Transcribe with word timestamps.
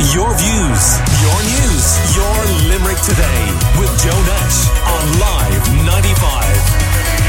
Your 0.00 0.32
views, 0.32 0.84
your 1.20 1.38
news, 1.44 1.84
your 2.16 2.36
Limerick 2.72 2.96
today 3.04 3.42
with 3.76 3.92
Joe 4.00 4.16
Nash 4.32 4.72
on 4.80 5.04
Live 5.20 5.64
95. 5.84 7.20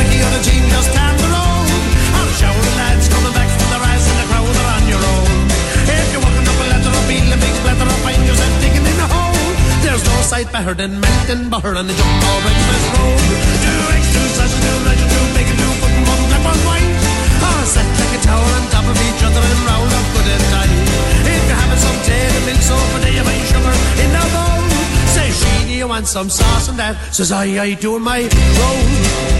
Ricky 0.00 0.16
and 0.16 0.32
the 1.20 1.28
road. 1.28 1.68
And 2.08 2.28
lads 2.80 3.04
coming 3.12 3.36
back 3.36 3.52
from 3.52 3.68
the 3.68 3.80
rise 3.84 4.00
in 4.08 4.16
the 4.16 4.32
are 4.64 4.70
on 4.80 4.84
your 4.88 4.96
own. 4.96 5.28
If 5.92 6.08
you're 6.08 6.24
walking 6.24 6.48
up 6.48 6.56
a 6.56 6.66
ladder 6.72 6.96
big 7.36 7.54
find 8.00 8.24
yourself 8.24 8.54
digging 8.64 8.88
in 8.88 8.96
a 8.96 9.08
hole, 9.12 9.44
there's 9.84 10.00
no 10.08 10.16
sight 10.24 10.48
better 10.48 10.72
than 10.72 11.04
melting 11.04 11.52
butter 11.52 11.76
on 11.76 11.84
the 11.84 11.92
jumbo 11.92 12.32
breakfast 12.48 12.86
road. 12.96 13.28
Two 13.60 13.80
eggs, 13.92 14.08
two 14.08 14.24
sausages, 14.40 14.59
some 26.10 26.28
sauce 26.28 26.68
and 26.68 26.78
that? 26.78 27.14
Says 27.14 27.30
I, 27.30 27.44
I 27.62 27.74
doing 27.74 28.02
my 28.02 28.22
roll. 28.22 29.30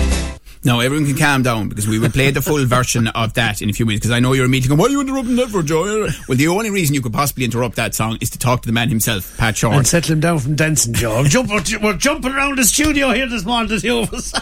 Now 0.62 0.80
everyone 0.80 1.06
can 1.06 1.16
calm 1.16 1.42
down 1.42 1.68
because 1.70 1.88
we 1.88 1.98
will 1.98 2.10
play 2.10 2.30
the 2.30 2.42
full 2.42 2.64
version 2.66 3.08
of 3.08 3.32
that 3.34 3.62
in 3.62 3.70
a 3.70 3.72
few 3.72 3.86
minutes. 3.86 4.02
Because 4.02 4.14
I 4.14 4.20
know 4.20 4.34
you're 4.34 4.44
immediately 4.44 4.76
going, 4.76 4.78
"Why 4.78 4.86
are 4.86 4.90
you 4.90 5.00
interrupting 5.00 5.36
that 5.36 5.48
for, 5.48 5.62
Joe?" 5.62 6.08
Well, 6.28 6.36
the 6.36 6.48
only 6.48 6.70
reason 6.70 6.94
you 6.94 7.00
could 7.00 7.14
possibly 7.14 7.44
interrupt 7.44 7.76
that 7.76 7.94
song 7.94 8.18
is 8.20 8.30
to 8.30 8.38
talk 8.38 8.62
to 8.62 8.66
the 8.66 8.72
man 8.72 8.88
himself, 8.90 9.36
Pat 9.38 9.56
Short. 9.56 9.74
And 9.74 9.86
settle 9.86 10.12
him 10.12 10.20
down 10.20 10.38
from 10.38 10.56
dancing, 10.56 10.92
Joe. 10.92 11.24
Jump, 11.24 11.50
we're, 11.50 11.62
we're 11.82 11.96
jumping 11.96 12.32
around 12.32 12.58
the 12.58 12.64
studio 12.64 13.10
here 13.10 13.26
this 13.26 13.44
morning, 13.44 13.70
the 13.70 13.80
two 13.80 13.98
of 14.00 14.12
us. 14.12 14.34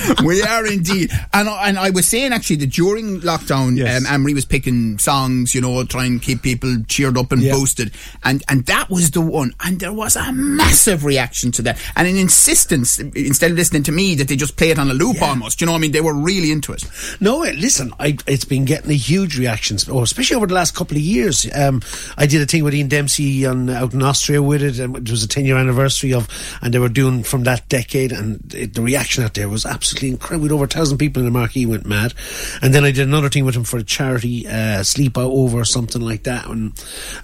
we 0.24 0.42
are 0.42 0.66
indeed. 0.66 1.10
And, 1.32 1.48
I- 1.48 1.68
and 1.68 1.78
I 1.78 1.90
was 1.90 2.06
saying 2.08 2.32
actually 2.32 2.56
that 2.56 2.70
during 2.70 3.20
lockdown, 3.20 3.76
Yes. 3.76 4.04
um, 4.10 4.24
was 4.24 4.44
picking 4.44 4.98
songs, 4.98 5.54
you 5.54 5.60
know, 5.60 5.84
try 5.84 6.04
and 6.06 6.20
keep 6.22 6.42
people 6.42 6.76
cheered 6.88 7.18
up 7.18 7.32
and 7.32 7.42
Yeah. 7.42 7.52
boosted. 7.52 7.92
And, 8.24 8.42
and 8.48 8.64
that 8.66 8.88
was 8.90 9.10
the 9.10 9.20
one. 9.20 9.54
And 9.60 9.78
there 9.80 9.92
was 9.92 10.16
a 10.16 10.32
massive 10.32 11.04
reaction 11.04 11.52
to 11.52 11.62
that. 11.62 11.78
And 11.96 12.08
an 12.08 12.16
insistence, 12.16 12.98
instead 12.98 13.50
of 13.50 13.56
listening 13.56 13.82
to 13.84 13.92
me, 13.92 14.14
that 14.16 14.28
they 14.28 14.36
just 14.36 14.56
play 14.56 14.70
it 14.70 14.78
on 14.78 14.90
a 14.90 14.94
loop 14.94 15.20
almost. 15.20 15.60
You 15.60 15.66
know 15.66 15.72
what 15.72 15.78
I 15.78 15.82
mean? 15.82 15.92
They 15.92 16.00
were 16.00 16.14
really 16.14 16.50
into 16.50 16.72
it. 16.72 16.84
No, 17.20 17.42
eh, 17.42 17.52
listen, 17.56 17.92
I, 17.98 18.16
it's 18.26 18.44
been 18.44 18.64
getting 18.64 18.90
a 18.90 18.94
huge 18.94 19.38
reaction, 19.38 19.76
oh, 19.90 20.02
especially 20.02 20.36
over 20.36 20.46
the 20.46 20.54
last 20.54 20.74
couple 20.74 20.96
of 20.96 21.02
years. 21.02 21.46
Um, 21.54 21.82
I 22.16 22.26
did 22.26 22.40
a 22.40 22.46
thing 22.46 22.64
with 22.64 22.74
Ian 22.74 22.88
Dempsey 22.88 23.44
on, 23.46 23.68
out 23.70 23.92
in 23.94 24.02
Austria 24.02 24.42
with 24.42 24.62
it, 24.62 24.78
and 24.78 24.96
it 24.96 25.10
was 25.10 25.22
a 25.22 25.28
10 25.28 25.44
year 25.44 25.56
anniversary 25.56 26.14
of, 26.14 26.28
and 26.62 26.72
they 26.72 26.78
were 26.78 26.88
doing 26.88 27.22
from 27.22 27.44
that 27.44 27.68
decade, 27.68 28.12
and 28.12 28.52
it, 28.54 28.74
the 28.74 28.82
reaction 28.82 29.22
out 29.24 29.34
there 29.34 29.48
was 29.48 29.64
absolutely 29.66 29.81
incredible. 30.02 30.42
With 30.42 30.52
over 30.52 30.64
a 30.64 30.68
thousand 30.68 30.98
people 30.98 31.20
in 31.20 31.26
the 31.26 31.30
marquee 31.30 31.66
went 31.66 31.86
mad. 31.86 32.14
And 32.62 32.72
then 32.74 32.84
I 32.84 32.90
did 32.90 33.06
another 33.06 33.28
thing 33.28 33.44
with 33.44 33.54
him 33.54 33.64
for 33.64 33.78
a 33.78 33.82
charity, 33.82 34.46
uh, 34.48 34.82
sleep 34.82 35.16
out 35.18 35.30
over 35.30 35.58
or 35.60 35.64
something 35.64 36.00
like 36.02 36.22
that, 36.24 36.46
and 36.46 36.72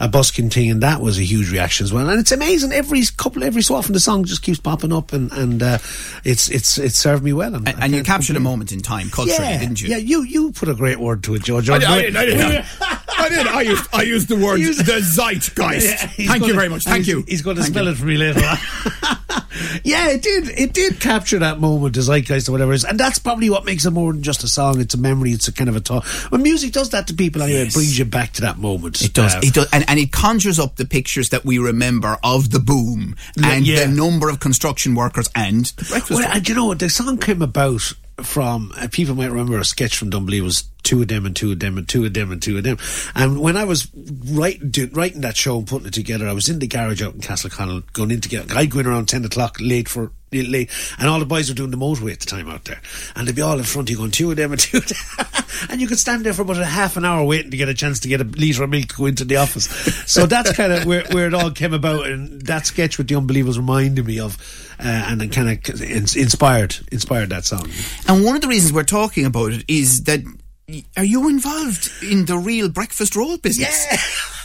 a 0.01 0.09
busking 0.09 0.51
thing, 0.51 0.71
and 0.71 0.83
that 0.83 1.01
was 1.01 1.19
a 1.19 1.23
huge 1.25 1.51
reaction 1.51 1.85
as 1.85 1.93
well. 1.93 2.09
And 2.09 2.21
it's 2.21 2.33
amazing, 2.33 2.73
every 2.73 3.03
couple, 3.17 3.43
every 3.45 3.63
so 3.63 3.75
often 3.75 3.93
the 3.93 4.01
song 4.01 4.25
just 4.25 4.43
keeps 4.43 4.59
popping 4.61 4.93
up, 4.93 5.13
and, 5.13 5.33
and 5.33 5.63
uh, 5.63 5.79
it's, 6.25 6.51
it's, 6.51 6.79
it 6.79 6.93
served 6.93 7.23
me 7.25 7.33
well. 7.33 7.55
And, 7.55 7.69
I 7.69 7.73
and 7.73 7.93
you 7.93 7.99
can't 7.99 8.07
captured 8.19 8.37
a 8.37 8.41
moment 8.41 8.73
in 8.73 8.81
time 8.81 9.11
culturally, 9.11 9.43
yeah, 9.49 9.59
didn't 9.59 9.81
you? 9.81 9.89
Yeah, 9.89 9.97
you 9.99 10.23
you 10.23 10.53
put 10.53 10.69
a 10.69 10.75
great 10.75 10.99
word 10.99 11.23
to 11.25 11.35
it, 11.35 11.43
George. 11.43 11.69
I 11.71 11.79
did, 11.79 11.89
I 11.89 12.01
did, 12.03 12.17
I 12.17 12.25
did. 12.25 12.65
I 13.19 13.29
did. 13.29 13.47
I 13.49 13.61
used, 13.63 13.95
I 13.95 14.03
used 14.03 14.29
the 14.29 14.37
word 14.37 14.61
Used- 14.61 14.85
the 14.87 15.01
zeitgeist. 15.01 15.59
Yeah, 15.89 15.97
Thank 15.97 16.19
you 16.19 16.39
gonna- 16.41 16.55
very 16.55 16.69
much. 16.69 16.85
Thank 16.85 17.05
he's- 17.05 17.09
you. 17.09 17.25
He's 17.29 17.43
going 17.43 17.57
to 17.57 17.63
Thank 17.63 17.75
spell 17.75 17.85
you. 17.85 17.91
it 17.93 17.97
for 17.97 18.07
me 18.07 18.17
later 18.17 18.41
on. 18.45 19.17
yeah, 19.85 20.09
it 20.11 20.23
did. 20.23 20.49
It 20.49 20.73
did 20.73 21.01
capture 21.01 21.39
that 21.41 21.61
moment, 21.61 21.95
the 21.95 22.03
zeitgeist 22.03 22.49
or 22.49 22.53
whatever 22.53 22.73
it 22.73 22.77
is, 22.77 22.85
and 22.85 22.99
that's 22.99 23.19
probably 23.19 23.51
what 23.51 23.65
makes 23.65 23.85
it 23.85 23.91
more 23.91 24.13
than 24.13 24.23
just 24.23 24.45
a 24.45 24.49
song. 24.49 24.81
It's 24.81 24.95
a 24.95 24.99
memory. 24.99 25.33
It's 25.33 25.49
a 25.49 25.53
kind 25.53 25.69
of 25.69 25.77
a 25.77 25.81
talk. 25.81 26.05
When 26.31 26.43
music 26.43 26.73
does 26.73 26.91
that 26.91 27.07
to 27.09 27.15
people, 27.15 27.43
anyway, 27.43 27.59
Yes. 27.65 27.75
it 27.75 27.75
brings 27.75 27.99
you 27.99 28.05
back 28.05 28.33
to 28.35 28.43
that 28.43 28.59
moment. 28.59 29.03
It 29.03 29.13
does. 29.13 29.35
Uh, 29.35 29.41
it 29.43 29.55
does, 29.55 29.69
and, 29.73 29.85
and 29.89 29.99
it 29.99 30.13
conjures 30.13 30.59
up 30.59 30.77
the 30.77 30.87
pictures 30.87 31.31
that 31.31 31.45
we 31.45 31.59
remember 31.59 32.19
of 32.23 32.51
the 32.51 32.61
boom 32.61 33.17
and 33.43 33.67
yeah. 33.67 33.85
the 33.85 33.89
number 33.89 34.29
of 34.29 34.41
construction 34.41 34.95
workers 34.95 35.29
and 35.35 35.67
the 35.67 35.85
breakfast. 35.85 36.21
Well, 36.21 36.29
and 36.29 36.49
you 36.49 36.55
know 36.55 36.67
what? 36.67 36.79
The 36.79 36.89
song 36.89 37.19
came 37.19 37.43
about 37.43 37.93
from 38.23 38.73
uh, 38.77 38.89
people 38.91 39.15
might 39.15 39.31
remember 39.31 39.59
a 39.59 39.65
sketch 39.65 39.97
from 39.97 40.11
Dumbly 40.11 40.41
was 40.41 40.65
two 40.89 41.03
of 41.03 41.09
them 41.09 41.27
and 41.27 41.37
two 41.37 41.53
of 41.53 41.61
them 41.61 41.77
and 41.77 41.87
two 41.87 42.07
of 42.07 42.15
them 42.15 42.33
and 42.33 42.43
two 42.43 42.57
of 42.57 42.65
them. 42.65 42.79
And 43.15 43.41
when 43.41 43.59
I 43.59 43.65
was 43.65 43.89
writing 44.33 44.71
do, 44.71 44.89
writing 44.89 45.21
that 45.21 45.37
show 45.37 45.59
and 45.59 45.67
putting 45.67 45.87
it 45.87 45.93
together, 45.93 46.27
I 46.27 46.33
was 46.33 46.49
in 46.49 46.61
the 46.61 46.67
garage 46.67 47.03
out 47.03 47.15
in 47.15 47.21
Castleconnell 47.21 47.93
going 47.93 48.11
in 48.11 48.23
to 48.23 48.29
get. 48.29 48.51
I'd 48.57 48.71
go 48.71 48.79
in 48.79 48.87
around 48.87 49.09
ten 49.09 49.25
o'clock 49.25 49.59
late 49.61 49.89
for. 49.89 50.13
Late, 50.31 50.71
and 50.99 51.09
all 51.09 51.21
the 51.21 51.25
boys 51.25 51.49
were 51.49 51.55
doing 51.55 51.71
the 51.71 51.79
motorway 51.79 52.13
at 52.13 52.21
the 52.21 52.27
time 52.27 52.51
out 52.51 52.67
there, 52.67 52.83
and 53.17 53.27
they'd 53.27 53.35
be 53.35 53.41
all 53.41 53.57
in 53.57 53.65
front 53.65 53.89
of 53.89 53.93
you 53.93 53.97
going 53.97 54.11
two 54.11 54.31
of 54.31 54.37
them 54.37 54.53
and 54.53 54.61
two 54.61 54.77
of 54.77 54.87
them, 54.87 55.27
and 55.71 55.81
you 55.81 55.89
could 55.89 55.99
stand 55.99 56.23
there 56.23 56.35
for 56.35 56.43
about 56.43 56.59
a 56.59 56.67
half 56.67 56.99
an 56.99 57.07
hour 57.07 57.25
waiting 57.25 57.51
to 57.51 57.57
get 57.57 57.71
a 57.71 57.73
chance 57.73 57.99
to 58.01 58.09
get 58.09 58.21
a 58.21 58.25
litre 58.25 58.63
of 58.63 58.69
milk 58.69 58.89
to 58.89 58.95
go 58.95 59.07
into 59.07 59.25
the 59.25 59.37
office. 59.37 59.65
So 60.05 60.27
that's 60.27 60.53
kind 60.53 60.71
of 60.71 60.85
where, 60.85 61.03
where 61.13 61.29
it 61.29 61.33
all 61.33 61.51
came 61.51 61.73
about, 61.73 62.09
and 62.09 62.43
that 62.43 62.67
sketch 62.67 62.99
with 62.99 63.09
the 63.09 63.15
Unbelievables 63.15 63.57
reminded 63.57 64.05
me 64.05 64.21
of, 64.21 64.37
uh, 64.79 64.83
and 64.83 65.23
it 65.23 65.33
kind 65.33 65.49
of 65.49 65.81
inspired 65.81 66.77
inspired 66.93 67.31
that 67.31 67.47
song. 67.47 67.67
And 68.07 68.23
one 68.23 68.35
of 68.35 68.43
the 68.43 68.49
reasons 68.49 68.75
we're 68.75 68.83
talking 68.83 69.25
about 69.25 69.53
it 69.53 69.65
is 69.67 70.03
that 70.03 70.21
are 70.97 71.05
you 71.05 71.29
involved 71.29 71.91
in 72.03 72.27
the 72.27 72.37
real 72.37 72.69
breakfast 72.69 73.17
roll 73.17 73.39
business? 73.39 73.87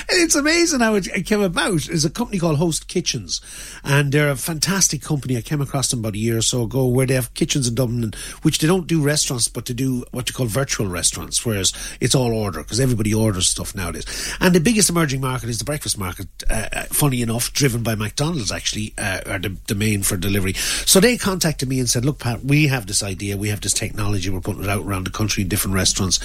And 0.00 0.20
it's 0.20 0.34
amazing 0.34 0.80
how 0.80 0.94
it, 0.94 1.08
came 1.26 1.40
about. 1.40 1.82
There's 1.82 2.04
a 2.04 2.10
company 2.10 2.38
called 2.38 2.58
Host 2.58 2.88
Kitchens, 2.88 3.40
and 3.84 4.12
they're 4.12 4.30
a 4.30 4.36
fantastic 4.36 5.02
company. 5.02 5.36
I 5.36 5.42
came 5.42 5.60
across 5.60 5.90
them 5.90 6.00
about 6.00 6.14
a 6.14 6.18
year 6.18 6.38
or 6.38 6.42
so 6.42 6.62
ago, 6.62 6.86
where 6.86 7.06
they 7.06 7.14
have 7.14 7.34
kitchens 7.34 7.68
in 7.68 7.74
Dublin, 7.74 8.12
which 8.42 8.58
they 8.58 8.66
don't 8.66 8.86
do 8.86 9.02
restaurants, 9.02 9.48
but 9.48 9.66
they 9.66 9.74
do 9.74 10.04
what 10.12 10.28
you 10.28 10.34
call 10.34 10.46
virtual 10.46 10.86
restaurants, 10.86 11.44
whereas 11.44 11.72
it's 12.00 12.14
all 12.14 12.32
order 12.32 12.62
because 12.62 12.80
everybody 12.80 13.12
orders 13.12 13.48
stuff 13.48 13.74
nowadays. 13.74 14.06
And 14.40 14.54
the 14.54 14.60
biggest 14.60 14.90
emerging 14.90 15.20
market 15.20 15.48
is 15.48 15.58
the 15.58 15.64
breakfast 15.64 15.98
market. 15.98 16.28
Uh, 16.48 16.68
uh, 16.72 16.82
funny 16.84 17.22
enough, 17.22 17.52
driven 17.52 17.82
by 17.82 17.94
McDonald's 17.94 18.52
actually, 18.52 18.94
uh, 18.98 19.20
are 19.26 19.38
the, 19.38 19.56
the 19.66 19.74
main 19.74 20.02
for 20.02 20.16
delivery. 20.16 20.52
So 20.54 21.00
they 21.00 21.16
contacted 21.16 21.68
me 21.68 21.80
and 21.80 21.88
said, 21.88 22.04
"Look, 22.04 22.18
Pat, 22.18 22.44
we 22.44 22.68
have 22.68 22.86
this 22.86 23.02
idea. 23.02 23.36
We 23.36 23.48
have 23.48 23.60
this 23.60 23.72
technology. 23.72 24.30
We're 24.30 24.40
putting 24.40 24.64
it 24.64 24.70
out 24.70 24.84
around 24.84 25.06
the 25.06 25.10
country 25.10 25.42
in 25.42 25.48
different 25.48 25.74
restaurants 25.74 26.18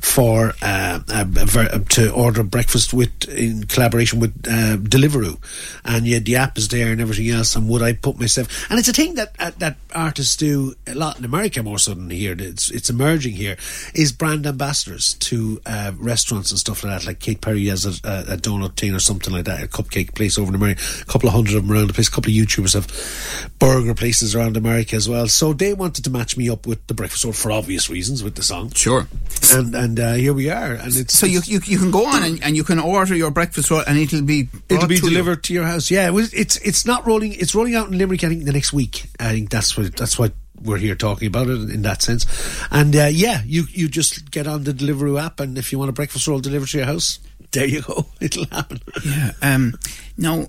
for 0.00 0.54
uh, 0.62 1.00
ver- 1.06 1.78
to 1.78 2.12
order 2.12 2.42
breakfast 2.42 2.92
with 2.92 3.19
in 3.28 3.64
collaboration 3.64 4.20
with 4.20 4.32
uh, 4.46 4.76
Deliveroo, 4.76 5.38
and 5.84 6.06
yet 6.06 6.24
the 6.24 6.36
app 6.36 6.58
is 6.58 6.68
there 6.68 6.92
and 6.92 7.00
everything 7.00 7.30
else. 7.30 7.56
And 7.56 7.68
would 7.68 7.82
I 7.82 7.92
put 7.92 8.18
myself? 8.18 8.70
And 8.70 8.78
it's 8.78 8.88
a 8.88 8.92
thing 8.92 9.14
that 9.14 9.34
uh, 9.38 9.52
that 9.58 9.76
artists 9.94 10.36
do 10.36 10.74
a 10.86 10.94
lot 10.94 11.18
in 11.18 11.24
America 11.24 11.62
more 11.62 11.78
so 11.78 11.94
than 11.94 12.10
here. 12.10 12.34
It's 12.38 12.70
it's 12.70 12.90
emerging 12.90 13.34
here. 13.34 13.56
Is 13.94 14.12
brand 14.12 14.46
ambassadors 14.46 15.14
to 15.14 15.60
uh, 15.66 15.92
restaurants 15.98 16.50
and 16.50 16.58
stuff 16.58 16.84
like 16.84 17.00
that. 17.00 17.06
Like 17.06 17.18
Kate 17.20 17.40
Perry 17.40 17.66
has 17.66 17.84
a, 17.86 18.08
a, 18.08 18.34
a 18.34 18.36
donut 18.36 18.76
thing 18.76 18.94
or 18.94 19.00
something 19.00 19.32
like 19.32 19.44
that, 19.44 19.62
a 19.62 19.66
cupcake 19.66 20.14
place 20.14 20.38
over 20.38 20.48
in 20.48 20.54
America. 20.54 20.82
A 21.02 21.04
couple 21.04 21.28
of 21.28 21.34
hundred 21.34 21.56
of 21.56 21.66
them 21.66 21.72
around 21.76 21.88
the 21.88 21.94
place. 21.94 22.08
A 22.08 22.10
couple 22.10 22.30
of 22.30 22.36
YouTubers 22.36 22.74
have 22.74 23.50
burger 23.58 23.94
places 23.94 24.34
around 24.34 24.56
America 24.56 24.96
as 24.96 25.08
well. 25.08 25.28
So 25.28 25.52
they 25.52 25.74
wanted 25.74 26.04
to 26.04 26.10
match 26.10 26.36
me 26.36 26.48
up 26.48 26.66
with 26.66 26.86
the 26.86 26.94
breakfast 26.94 27.22
store 27.22 27.32
for 27.32 27.52
obvious 27.52 27.90
reasons 27.90 28.22
with 28.22 28.34
the 28.34 28.42
song. 28.42 28.72
Sure. 28.72 29.06
And 29.52 29.74
and 29.74 29.98
uh, 30.00 30.14
here 30.14 30.32
we 30.32 30.50
are. 30.50 30.72
And 30.72 30.96
it's 30.96 31.18
So 31.18 31.26
you, 31.26 31.40
you 31.44 31.60
you 31.64 31.78
can 31.78 31.90
go 31.90 32.06
on 32.06 32.22
and, 32.22 32.42
and 32.42 32.56
you 32.56 32.64
can 32.64 32.78
order 32.78 33.09
your 33.16 33.30
breakfast 33.30 33.70
roll 33.70 33.82
and 33.86 33.98
it'll 33.98 34.22
be 34.22 34.48
It'll 34.68 34.86
be 34.88 34.98
to 34.98 35.04
you. 35.04 35.10
delivered 35.10 35.44
to 35.44 35.54
your 35.54 35.64
house. 35.64 35.90
Yeah, 35.90 36.06
it 36.06 36.12
was, 36.12 36.32
it's 36.34 36.56
it's 36.58 36.84
not 36.86 37.06
rolling. 37.06 37.32
It's 37.32 37.54
rolling 37.54 37.74
out 37.74 37.88
in 37.88 37.98
Limerick. 37.98 38.24
I 38.24 38.28
think 38.28 38.44
the 38.44 38.52
next 38.52 38.72
week. 38.72 39.06
I 39.18 39.32
think 39.32 39.50
that's 39.50 39.76
what 39.76 39.96
that's 39.96 40.18
what 40.18 40.32
we're 40.62 40.76
here 40.78 40.94
talking 40.94 41.26
about 41.26 41.48
it 41.48 41.70
in 41.70 41.82
that 41.82 42.02
sense. 42.02 42.26
And 42.70 42.94
uh, 42.94 43.08
yeah, 43.10 43.42
you 43.46 43.64
you 43.70 43.88
just 43.88 44.30
get 44.30 44.46
on 44.46 44.64
the 44.64 44.72
Deliveroo 44.72 45.20
app, 45.22 45.40
and 45.40 45.56
if 45.58 45.72
you 45.72 45.78
want 45.78 45.88
a 45.88 45.92
breakfast 45.92 46.26
roll 46.26 46.40
delivered 46.40 46.68
to 46.68 46.78
your 46.78 46.86
house, 46.86 47.18
there 47.52 47.66
you 47.66 47.82
go. 47.82 48.06
It'll 48.20 48.46
happen. 48.46 48.80
Yeah. 49.04 49.32
Um, 49.42 49.74
now, 50.18 50.48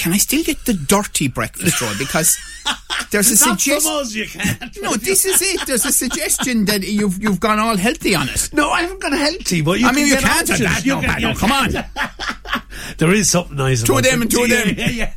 can 0.00 0.12
I 0.12 0.16
still 0.18 0.42
get 0.42 0.64
the 0.64 0.72
dirty 0.74 1.28
breakfast 1.28 1.80
roll? 1.80 1.92
Because 1.98 2.36
there's 3.10 3.30
a 3.30 3.36
suggestion. 3.36 3.92
us, 3.92 4.14
you 4.14 4.26
can't. 4.26 4.76
No, 4.80 4.94
this 4.96 5.24
is 5.24 5.40
it. 5.42 5.66
There's 5.66 5.84
a 5.84 5.92
suggestion 5.92 6.64
that 6.66 6.82
you've 6.82 7.22
you've 7.22 7.40
gone 7.40 7.58
all 7.58 7.76
healthy 7.76 8.14
on 8.14 8.28
it. 8.28 8.48
No, 8.52 8.70
I 8.70 8.82
haven't 8.82 9.00
gone 9.02 9.12
healthy, 9.12 9.60
but 9.62 9.78
you 9.78 9.86
I 9.86 9.92
mean, 9.92 10.06
you 10.06 10.16
can't 10.16 10.46
that. 10.46 10.82
No, 10.86 11.00
can- 11.00 11.22
no, 11.22 11.34
come 11.34 11.52
on. 11.52 11.70
There 12.98 13.12
is 13.12 13.30
something 13.30 13.56
nice. 13.56 13.82
Two 13.82 13.96
of 13.98 14.02
them 14.04 14.22
and 14.22 14.30
two 14.30 14.42
of 14.42 14.48
Yeah, 14.48 14.64
them. 14.64 14.74
Yeah, 14.78 14.90
yeah. 14.90 15.12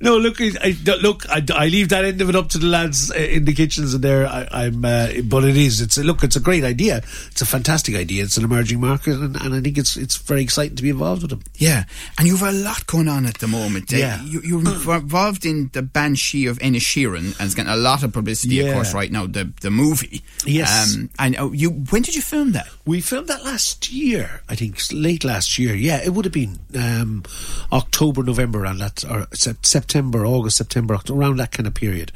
No, 0.00 0.16
look, 0.16 0.40
I, 0.40 0.76
look, 1.02 1.28
I, 1.28 1.44
I 1.54 1.68
leave 1.68 1.88
that 1.90 2.04
end 2.04 2.20
of 2.20 2.28
it 2.28 2.36
up 2.36 2.48
to 2.50 2.58
the 2.58 2.66
lads 2.66 3.10
uh, 3.10 3.14
in 3.14 3.44
the 3.44 3.52
kitchens 3.52 3.94
and 3.94 4.02
there. 4.04 4.26
I, 4.26 4.48
I'm, 4.50 4.84
uh, 4.84 5.08
but 5.24 5.44
it 5.44 5.56
is. 5.56 5.80
It's 5.80 5.96
a, 5.98 6.02
look, 6.04 6.22
it's 6.22 6.36
a 6.36 6.40
great 6.40 6.64
idea. 6.64 6.98
It's 7.30 7.40
a 7.42 7.46
fantastic 7.46 7.94
idea. 7.96 8.22
It's 8.24 8.36
an 8.36 8.44
emerging 8.44 8.80
market, 8.80 9.14
and, 9.14 9.36
and 9.36 9.54
I 9.54 9.60
think 9.60 9.78
it's 9.78 9.96
it's 9.96 10.16
very 10.16 10.42
exciting 10.42 10.76
to 10.76 10.82
be 10.82 10.90
involved 10.90 11.22
with 11.22 11.30
them. 11.30 11.42
Yeah, 11.56 11.84
and 12.18 12.26
you've 12.26 12.42
a 12.42 12.52
lot 12.52 12.86
going 12.86 13.08
on 13.08 13.26
at 13.26 13.38
the 13.38 13.48
moment. 13.48 13.92
Uh, 13.92 13.96
Yeah. 13.96 14.22
you, 14.22 14.40
you're 14.42 14.60
involved 14.96 15.44
in 15.44 15.70
the 15.72 15.82
Banshee 15.82 16.46
of 16.46 16.58
Inisherin, 16.58 17.38
and 17.38 17.40
it's 17.46 17.54
getting 17.54 17.72
a 17.72 17.76
lot 17.76 18.02
of 18.02 18.12
publicity, 18.12 18.60
of 18.66 18.72
course, 18.74 18.94
right 18.94 19.10
now. 19.10 19.26
The 19.26 19.52
the 19.60 19.70
movie. 19.70 20.22
Yes. 20.46 20.96
Um, 20.96 21.10
and 21.18 21.38
uh, 21.38 21.50
you, 21.52 21.70
when 21.70 22.02
did 22.02 22.14
you 22.14 22.22
film 22.22 22.52
that? 22.52 22.68
We 22.86 23.00
filmed 23.00 23.28
that 23.28 23.44
last 23.44 23.90
year, 23.92 24.42
I 24.48 24.56
think, 24.56 24.80
late 24.92 25.24
last 25.24 25.58
year. 25.58 25.74
Yeah, 25.74 26.00
it 26.04 26.10
would 26.14 26.24
have 26.24 26.32
been 26.34 26.58
um, 26.76 27.24
October, 27.72 28.22
November, 28.22 28.64
and 28.64 28.80
that 28.80 29.04
or 29.04 29.26
Sep- 29.32 29.64
September, 29.70 30.26
August, 30.26 30.56
September, 30.56 30.98
around 31.08 31.36
that 31.38 31.52
kind 31.52 31.66
of 31.66 31.74
period, 31.74 32.12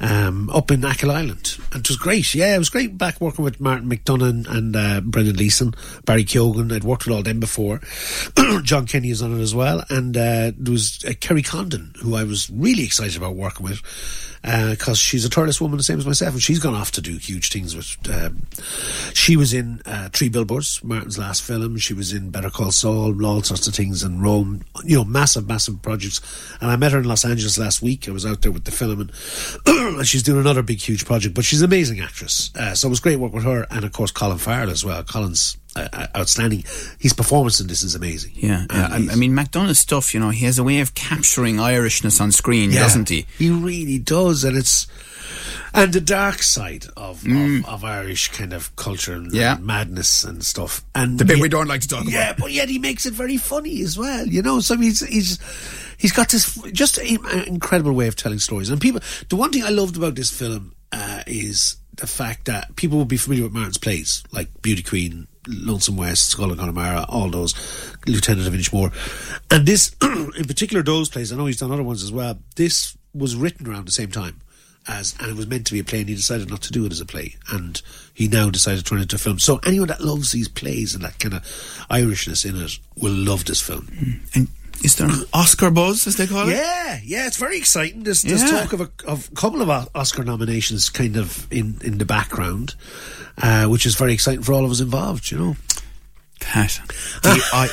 um, 0.00 0.50
up 0.50 0.70
in 0.70 0.84
Achill 0.84 1.10
Island. 1.10 1.56
And 1.72 1.80
it 1.80 1.88
was 1.88 1.96
great. 1.96 2.34
Yeah, 2.34 2.54
it 2.54 2.58
was 2.58 2.70
great 2.70 2.98
back 2.98 3.20
working 3.20 3.44
with 3.44 3.60
Martin 3.60 3.88
McDonagh 3.88 4.48
and 4.48 4.76
uh, 4.76 5.00
Brendan 5.00 5.36
Gleeson, 5.36 5.74
Barry 6.04 6.24
Keoghan. 6.24 6.72
I'd 6.72 6.84
worked 6.84 7.06
with 7.06 7.16
all 7.16 7.22
them 7.22 7.40
before. 7.40 7.80
Jon 8.62 8.86
Kenny 8.86 9.10
is 9.10 9.22
on 9.22 9.38
it 9.38 9.42
as 9.42 9.54
well. 9.54 9.82
And 9.88 10.16
uh, 10.16 10.52
there 10.56 10.72
was 10.72 11.04
uh, 11.08 11.12
Kerry 11.20 11.42
Condon, 11.42 11.92
who 12.00 12.14
I 12.14 12.24
was 12.24 12.50
really 12.50 12.84
excited 12.84 13.16
about 13.16 13.36
working 13.36 13.64
with 13.64 13.80
because 14.42 14.98
she's 14.98 15.24
a 15.24 15.28
Thurles 15.28 15.60
woman, 15.60 15.76
the 15.76 15.82
same 15.82 15.98
as 15.98 16.06
myself, 16.06 16.32
and 16.32 16.42
she's 16.42 16.58
gone 16.58 16.74
off 16.74 16.92
to 16.92 17.02
do 17.02 17.16
huge 17.18 17.50
things 17.50 17.76
with. 17.76 17.96
Um, 18.10 18.46
she 19.12 19.36
was 19.36 19.52
in 19.52 19.82
uh, 19.84 20.08
Three 20.12 20.28
Billboards, 20.28 20.82
Martin's 20.82 21.18
last 21.18 21.42
film. 21.42 21.76
She 21.76 21.92
was 21.92 22.12
in 22.12 22.30
Better 22.30 22.50
Call 22.50 22.72
Saul, 22.72 23.24
all 23.24 23.42
sorts 23.42 23.66
of 23.66 23.74
things, 23.74 24.02
in 24.02 24.20
Rome. 24.20 24.62
You 24.84 24.96
know, 24.96 25.04
massive, 25.04 25.46
massive 25.46 25.82
projects. 25.82 26.20
And 26.60 26.70
I 26.70 26.76
met 26.76 26.92
her 26.92 26.98
in 26.98 27.04
Los 27.04 27.24
Angeles 27.24 27.58
last 27.58 27.82
week. 27.82 28.08
I 28.08 28.12
was 28.12 28.24
out 28.24 28.42
there 28.42 28.52
with 28.52 28.64
the 28.64 28.70
film, 28.70 29.00
and, 29.00 29.12
and 29.98 30.06
she's 30.06 30.22
doing 30.22 30.40
another 30.40 30.62
big, 30.62 30.80
huge 30.80 31.04
project. 31.04 31.34
But 31.34 31.44
she's 31.44 31.60
an 31.60 31.66
amazing 31.66 32.00
actress, 32.00 32.50
uh, 32.56 32.74
so 32.74 32.88
it 32.88 32.90
was 32.90 33.00
great 33.00 33.16
work 33.16 33.32
with 33.32 33.44
her, 33.44 33.66
and 33.70 33.84
of 33.84 33.92
course 33.92 34.10
Colin 34.10 34.38
Farrell 34.38 34.70
as 34.70 34.84
well. 34.84 35.02
Colin's 35.02 35.56
uh, 35.76 36.06
outstanding. 36.16 36.64
His 36.98 37.12
performance 37.12 37.60
in 37.60 37.66
this 37.66 37.82
is 37.82 37.94
amazing. 37.94 38.32
Yeah, 38.34 38.66
yeah. 38.70 38.88
I, 38.90 38.96
I, 38.96 39.14
mean, 39.16 39.32
McDonagh's 39.32 39.78
stuff, 39.78 40.14
you 40.14 40.20
know, 40.20 40.30
he 40.30 40.44
has 40.46 40.58
a 40.58 40.64
way 40.64 40.80
of 40.80 40.94
capturing 40.94 41.56
Irishness 41.56 42.20
on 42.20 42.32
screen, 42.32 42.70
yeah, 42.70 42.80
doesn't 42.80 43.08
he? 43.08 43.26
He 43.38 43.50
really 43.50 43.98
does, 43.98 44.44
and 44.44 44.56
it's 44.56 44.86
and 45.72 45.92
the 45.92 46.00
dark 46.00 46.42
side 46.42 46.86
of, 46.96 47.20
mm. 47.20 47.60
of, 47.60 47.68
of, 47.68 47.84
Irish 47.84 48.28
kind 48.28 48.52
of 48.52 48.74
culture 48.76 49.14
and, 49.14 49.32
yeah. 49.32 49.56
and, 49.56 49.64
madness 49.64 50.24
and 50.24 50.44
stuff. 50.44 50.84
And 50.94 51.18
the 51.18 51.24
bit 51.24 51.36
yet, 51.36 51.42
we 51.42 51.48
don't 51.48 51.68
like 51.68 51.82
to 51.82 51.88
talk 51.88 52.04
yeah, 52.06 52.10
about. 52.10 52.26
Yeah, 52.26 52.34
but 52.38 52.52
yet 52.52 52.68
he 52.68 52.78
makes 52.78 53.06
it 53.06 53.12
very 53.12 53.36
funny 53.36 53.82
as 53.82 53.96
well. 53.96 54.26
You 54.26 54.42
know, 54.42 54.60
so 54.60 54.76
he's 54.76 55.00
he's 55.06 55.38
he's 55.96 56.12
got 56.12 56.28
this 56.30 56.60
just 56.72 56.98
incredible 56.98 57.92
way 57.92 58.08
of 58.08 58.16
telling 58.16 58.38
stories. 58.38 58.70
And 58.70 58.80
people, 58.80 59.00
the 59.28 59.36
one 59.36 59.50
thing 59.50 59.62
I 59.62 59.70
loved 59.70 59.96
about 59.96 60.14
this 60.14 60.30
film 60.30 60.74
uh, 60.92 61.22
is 61.26 61.76
the 61.94 62.06
fact 62.06 62.46
that 62.46 62.74
people 62.76 62.98
will 62.98 63.04
be 63.04 63.16
familiar 63.16 63.44
with 63.44 63.52
Martin's 63.52 63.78
plays, 63.78 64.24
like 64.32 64.48
Beauty 64.62 64.82
Queen, 64.82 65.28
Lonesome 65.48 65.96
West, 65.96 66.30
Skull 66.30 66.52
in 66.52 66.58
Connemara, 66.58 67.06
all 67.08 67.30
those, 67.30 67.54
Lieutenant 68.06 68.46
of 68.46 68.54
Inishmore. 68.54 68.92
And 69.50 69.66
this, 69.66 69.94
in 70.02 70.44
particular, 70.46 70.82
those 70.82 71.08
plays, 71.08 71.32
I 71.32 71.36
know 71.36 71.46
he's 71.46 71.58
done 71.58 71.72
other 71.72 71.82
ones 71.82 72.02
as 72.02 72.12
well, 72.12 72.38
this 72.56 72.96
was 73.14 73.36
written 73.36 73.66
around 73.66 73.86
the 73.86 73.92
same 73.92 74.10
time. 74.10 74.40
As, 74.88 75.14
and 75.20 75.30
it 75.30 75.36
was 75.36 75.46
meant 75.46 75.66
to 75.66 75.74
be 75.74 75.80
a 75.80 75.84
play, 75.84 76.00
and 76.00 76.08
he 76.08 76.14
decided 76.14 76.48
not 76.48 76.62
to 76.62 76.72
do 76.72 76.86
it 76.86 76.90
as 76.90 77.02
a 77.02 77.06
play, 77.06 77.36
and 77.52 77.80
he 78.14 78.28
now 78.28 78.48
decided 78.48 78.78
to 78.78 78.84
turn 78.84 78.98
it 78.98 79.02
into 79.02 79.16
a 79.16 79.18
film. 79.18 79.38
So 79.38 79.60
anyone 79.66 79.88
that 79.88 80.00
loves 80.00 80.32
these 80.32 80.48
plays 80.48 80.94
and 80.94 81.04
that 81.04 81.18
kind 81.18 81.34
of 81.34 81.42
Irishness 81.90 82.48
in 82.48 82.60
it 82.60 82.78
will 82.96 83.12
love 83.12 83.44
this 83.44 83.60
film. 83.60 83.86
Hmm. 83.86 84.12
And 84.34 84.48
is 84.82 84.96
there 84.96 85.08
an 85.08 85.24
Oscar 85.32 85.70
buzz, 85.70 86.06
as 86.06 86.16
they 86.16 86.26
call 86.26 86.48
it? 86.48 86.52
Yeah, 86.52 86.98
yeah, 87.04 87.26
it's 87.26 87.36
very 87.36 87.58
exciting. 87.58 88.04
There's, 88.04 88.22
there's 88.22 88.42
yeah. 88.42 88.60
talk 88.60 88.72
of 88.72 88.80
a, 88.80 88.90
of 89.06 89.28
a 89.30 89.34
couple 89.34 89.62
of 89.62 89.88
Oscar 89.94 90.24
nominations 90.24 90.88
kind 90.88 91.16
of 91.16 91.46
in, 91.52 91.78
in 91.84 91.98
the 91.98 92.04
background, 92.04 92.74
uh, 93.42 93.66
which 93.66 93.86
is 93.86 93.94
very 93.94 94.12
exciting 94.12 94.42
for 94.42 94.52
all 94.52 94.64
of 94.64 94.70
us 94.70 94.80
involved, 94.80 95.30
you 95.30 95.38
know. 95.38 95.56
Pat, 96.40 96.80
the, 97.22 97.42
I, 97.52 97.68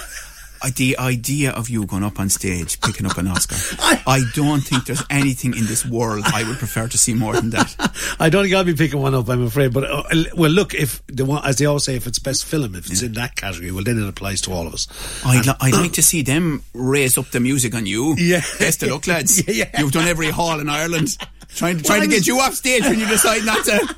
the 0.76 0.98
idea 0.98 1.52
of 1.52 1.70
you 1.70 1.86
going 1.86 2.04
up 2.04 2.20
on 2.20 2.30
stage 2.30 2.80
picking 2.82 3.06
up 3.06 3.18
an 3.18 3.28
Oscar, 3.28 3.56
I 4.08 4.24
don't 4.34 4.62
think 4.62 4.86
there's 4.86 5.04
anything 5.10 5.56
in 5.56 5.66
this 5.66 5.86
world 5.86 6.26
I 6.28 6.44
would 6.48 6.58
prefer 6.58 6.88
to 6.88 6.98
see 6.98 7.14
more 7.14 7.34
than 7.34 7.52
that. 7.52 7.76
I 8.20 8.30
don't 8.30 8.44
think 8.44 8.56
I'll 8.56 8.64
be 8.64 8.74
picking 8.74 9.02
one 9.02 9.16
up. 9.16 9.30
I'm 9.30 9.44
afraid, 9.44 9.74
but 9.74 9.84
uh, 9.84 10.04
well, 10.36 10.52
look, 10.52 10.74
if 10.74 11.06
the 11.08 11.26
one, 11.26 11.46
as 11.46 11.58
they 11.58 11.66
all 11.66 11.80
say, 11.80 11.96
if 11.96 12.08
it's 12.08 12.20
best 12.20 12.46
film, 12.46 12.76
if 12.76 12.90
it's 12.90 13.02
yeah. 13.02 13.08
in 13.08 13.14
that 13.14 13.36
category, 13.36 13.72
well, 13.72 13.84
then 13.84 14.02
it 14.02 14.08
applies 14.08 14.42
to 14.42 14.52
all 14.52 14.68
of 14.68 14.74
us. 14.74 14.88
I'd, 15.26 15.46
li- 15.46 15.54
I'd 15.62 15.74
like 15.74 15.94
to 15.94 16.04
see 16.04 16.22
them 16.22 16.64
raise 16.74 17.18
up 17.18 17.28
the 17.32 17.40
music 17.40 17.74
on 17.76 17.86
you. 17.86 18.16
Yeah, 18.28 18.42
best 18.60 18.84
of 18.84 18.90
luck, 18.90 19.08
lads. 19.08 19.48
Yeah, 19.48 19.54
yeah. 19.54 19.80
You've 19.80 19.94
done 19.94 20.06
every 20.06 20.30
hall 20.30 20.60
in 20.60 20.68
Ireland. 20.68 21.18
Trying, 21.48 21.80
trying 21.80 22.02
well, 22.02 22.10
to 22.10 22.16
get 22.16 22.28
you 22.28 22.40
off 22.40 22.56
stage 22.56 22.84
when 22.84 23.00
you 23.00 23.08
decide 23.08 23.46
not 23.46 23.64
to. 23.66 23.96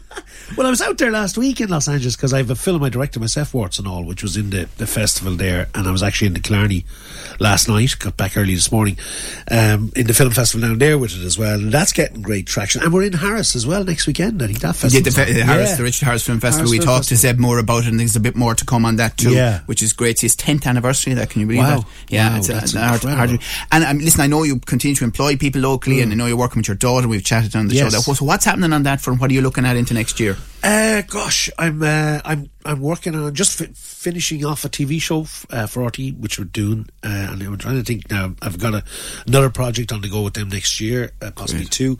Well, 0.59 0.67
I 0.67 0.71
was 0.71 0.81
out 0.81 0.97
there 0.97 1.09
last 1.09 1.37
week 1.37 1.61
in 1.61 1.69
Los 1.69 1.87
Angeles 1.87 2.17
because 2.17 2.33
I 2.33 2.39
have 2.39 2.49
a 2.49 2.55
film 2.55 2.83
I 2.83 2.89
directed 2.89 3.21
myself, 3.21 3.53
Warts 3.53 3.79
and 3.79 3.87
All, 3.87 4.03
which 4.03 4.21
was 4.21 4.35
in 4.35 4.49
the, 4.49 4.67
the 4.75 4.85
festival 4.85 5.37
there, 5.37 5.69
and 5.73 5.87
I 5.87 5.91
was 5.93 6.03
actually 6.03 6.27
in 6.27 6.33
the 6.33 6.41
Killarney 6.41 6.83
last 7.39 7.69
night. 7.69 7.97
Got 7.97 8.17
back 8.17 8.35
early 8.35 8.55
this 8.55 8.69
morning 8.69 8.97
um, 9.49 9.93
in 9.95 10.05
the 10.05 10.13
film 10.13 10.31
festival 10.31 10.67
down 10.67 10.77
there 10.77 10.97
with 10.97 11.15
it 11.15 11.23
as 11.23 11.39
well, 11.39 11.57
and 11.57 11.71
that's 11.71 11.93
getting 11.93 12.21
great 12.21 12.45
traction. 12.45 12.83
And 12.83 12.91
we're 12.91 13.03
in 13.03 13.13
Harris 13.13 13.55
as 13.55 13.65
well 13.65 13.85
next 13.85 14.05
weekend. 14.05 14.43
I 14.43 14.47
think 14.47 14.59
that 14.59 14.75
festival. 14.75 14.95
Yeah, 14.95 15.03
the, 15.03 15.11
fe- 15.11 15.39
Harris, 15.39 15.69
yeah. 15.69 15.75
the 15.77 15.83
Richard 15.83 16.05
Harris 16.07 16.25
Film 16.25 16.41
Festival. 16.41 16.67
Harris 16.67 16.71
we 16.71 16.77
Film 16.79 16.87
talked 16.87 17.07
Festival. 17.07 17.31
to 17.31 17.37
Zeb 17.37 17.39
more 17.39 17.57
about 17.57 17.83
it, 17.85 17.91
and 17.91 17.97
there's 17.97 18.17
a 18.17 18.19
bit 18.19 18.35
more 18.35 18.53
to 18.53 18.65
come 18.65 18.83
on 18.83 18.97
that 18.97 19.15
too. 19.15 19.31
Yeah. 19.31 19.61
which 19.61 19.81
is 19.81 19.93
great. 19.93 20.09
It's 20.09 20.21
his 20.23 20.35
tenth 20.35 20.67
anniversary. 20.67 21.13
That 21.13 21.29
can 21.29 21.39
you 21.39 21.47
believe 21.47 21.61
wow. 21.61 21.77
that? 21.77 21.85
Yeah, 22.09 22.31
wow, 22.31 22.37
it's 22.37 22.47
that's 22.47 22.73
a, 22.73 22.85
hard, 22.85 23.03
hard, 23.03 23.41
And 23.71 23.85
um, 23.85 23.99
listen, 23.99 24.19
I 24.19 24.27
know 24.27 24.43
you 24.43 24.59
continue 24.59 24.95
to 24.95 25.05
employ 25.05 25.37
people 25.37 25.61
locally, 25.61 25.99
mm. 25.99 26.03
and 26.03 26.11
I 26.11 26.15
know 26.15 26.25
you're 26.25 26.35
working 26.35 26.59
with 26.59 26.67
your 26.67 26.75
daughter. 26.75 27.07
We've 27.07 27.23
chatted 27.23 27.55
on 27.55 27.69
the 27.69 27.75
yes. 27.75 27.93
show. 27.93 28.11
So 28.11 28.25
what's 28.25 28.43
happening 28.43 28.73
on 28.73 28.83
that 28.83 28.99
front? 28.99 29.21
What 29.21 29.31
are 29.31 29.33
you 29.33 29.41
looking 29.41 29.65
at 29.65 29.77
into 29.77 29.93
next 29.93 30.19
year? 30.19 30.35
Uh, 30.61 31.01
gosh, 31.03 31.49
I'm 31.57 31.81
uh, 31.81 32.19
I'm 32.25 32.49
I'm 32.65 32.81
working 32.81 33.15
on 33.15 33.33
just 33.33 33.59
fi- 33.59 33.71
finishing 33.73 34.43
off 34.45 34.65
a 34.65 34.69
TV 34.69 35.01
show 35.01 35.21
f- 35.21 35.45
uh, 35.49 35.67
for 35.67 35.89
RTÉ, 35.89 36.17
which 36.19 36.37
we're 36.37 36.45
doing, 36.45 36.89
uh, 37.03 37.07
and 37.31 37.41
I'm 37.41 37.57
trying 37.57 37.77
to 37.77 37.83
think 37.83 38.09
now. 38.11 38.35
I've 38.41 38.59
got 38.59 38.73
a, 38.73 38.83
another 39.25 39.49
project 39.49 39.93
on 39.93 40.01
the 40.01 40.09
go 40.09 40.21
with 40.23 40.33
them 40.33 40.49
next 40.49 40.81
year, 40.81 41.11
uh, 41.21 41.31
possibly 41.31 41.63
Great. 41.63 41.71
two 41.71 41.97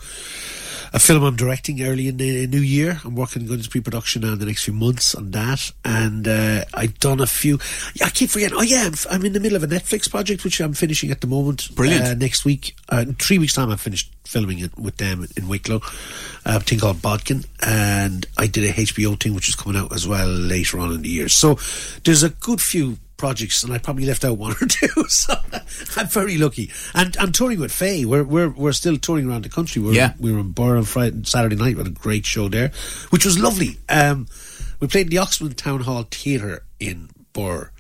a 0.94 1.00
film 1.00 1.24
I'm 1.24 1.36
directing 1.36 1.82
early 1.82 2.08
in 2.08 2.18
the 2.18 2.48
new 2.48 2.62
year. 2.62 3.00
I'm 3.04 3.16
working 3.16 3.46
going 3.46 3.60
into 3.60 3.70
pre-production 3.70 4.24
now 4.24 4.34
in 4.34 4.40
the 4.40 4.46
next 4.46 4.64
few 4.64 4.74
months 4.74 5.16
on 5.16 5.32
that, 5.32 5.72
and 5.86 6.28
uh, 6.28 6.66
I've 6.74 7.00
done 7.00 7.20
a 7.20 7.28
few. 7.28 7.60
Yeah, 7.94 8.08
I 8.08 8.10
keep 8.10 8.30
forgetting. 8.30 8.58
Oh 8.58 8.62
yeah, 8.62 8.86
I'm, 8.86 8.94
I'm, 9.12 9.26
in 9.26 9.34
the 9.34 9.40
middle 9.40 9.56
of 9.56 9.64
a 9.64 9.68
Netflix 9.68 10.10
project 10.10 10.44
which 10.44 10.60
I'm 10.60 10.74
finishing 10.74 11.12
at 11.12 11.22
the 11.22 11.28
moment. 11.28 11.74
Brilliant. 11.76 12.06
Uh, 12.06 12.14
next 12.16 12.46
week, 12.46 12.76
uh, 12.92 13.06
in 13.08 13.16
three 13.16 13.38
weeks' 13.38 13.54
time, 13.54 13.70
I've 13.70 13.82
finished 13.82 14.12
filming 14.30 14.60
it 14.60 14.78
with 14.78 14.98
them 14.98 15.28
in 15.36 15.48
Wicklow. 15.48 15.82
A 16.46 16.60
thing 16.60 16.80
called 16.80 17.02
Bodkin, 17.02 17.46
and 17.66 18.26
I 18.38 18.48
did 18.48 18.64
a 18.64 18.74
HBO 18.74 19.20
thing 19.20 19.34
which 19.34 19.50
is 19.50 19.56
coming 19.56 19.80
out 19.80 19.92
as 19.92 20.08
well 20.08 20.28
later 20.28 20.80
on 20.80 20.92
in 20.94 21.02
the 21.02 21.10
year. 21.10 21.30
So 21.30 21.58
there's 22.04 22.24
a 22.24 22.30
good 22.30 22.62
few 22.62 22.98
projects, 23.18 23.64
and 23.64 23.74
I 23.74 23.80
probably 23.80 24.06
left 24.06 24.24
out 24.24 24.38
one 24.38 24.52
or 24.62 24.68
two. 24.68 24.88
So 25.08 25.34
I'm 25.98 26.08
very 26.08 26.38
lucky. 26.38 26.72
And 26.94 27.18
I'm 27.18 27.32
touring 27.32 27.60
with 27.60 27.72
Faye. 27.72 28.06
We're 28.06 28.24
we're 28.24 28.50
we're 28.50 28.72
still 28.72 28.98
touring 28.98 29.30
around 29.30 29.46
the 29.46 29.50
country. 29.50 29.82
We're, 29.82 29.94
yeah, 29.94 30.14
we 30.20 30.32
were 30.32 30.40
in 30.40 30.52
Birr 30.52 30.78
on 30.78 30.84
Friday, 30.84 31.24
Saturday 31.24 31.56
night. 31.56 31.76
We 31.76 31.84
had 31.84 31.88
a 31.88 31.92
great 31.92 32.26
show 32.26 32.50
there, 32.50 32.72
which 33.10 33.26
was 33.26 33.40
lovely. 33.40 33.80
Um, 33.90 34.28
we 34.80 34.88
played 34.88 35.08
in 35.08 35.10
the 35.10 35.18
Oxmantown 35.18 35.82
Hall 35.82 36.04
Theatre 36.04 36.64
in 36.80 37.10
Birr. 37.34 37.72